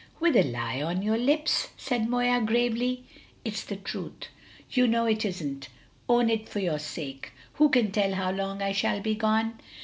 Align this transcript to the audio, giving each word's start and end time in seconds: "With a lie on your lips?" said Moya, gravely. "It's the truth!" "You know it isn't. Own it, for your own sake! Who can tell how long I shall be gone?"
"With 0.19 0.35
a 0.35 0.41
lie 0.41 0.81
on 0.81 1.03
your 1.03 1.19
lips?" 1.19 1.67
said 1.77 2.09
Moya, 2.09 2.41
gravely. 2.43 3.03
"It's 3.45 3.63
the 3.63 3.75
truth!" 3.75 4.29
"You 4.71 4.87
know 4.87 5.05
it 5.05 5.23
isn't. 5.23 5.69
Own 6.09 6.27
it, 6.31 6.49
for 6.49 6.57
your 6.57 6.73
own 6.73 6.79
sake! 6.79 7.33
Who 7.61 7.69
can 7.69 7.91
tell 7.91 8.15
how 8.15 8.31
long 8.31 8.63
I 8.63 8.71
shall 8.71 8.99
be 8.99 9.13
gone?" 9.13 9.61